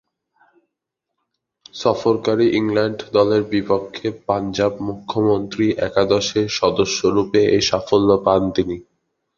[1.75, 8.77] সফরকারী England দলের বিপক্ষে পাঞ্জাব মূখ্যমন্ত্রী একাদশের সদস্যরূপে এ সাফল্য পান তিনি।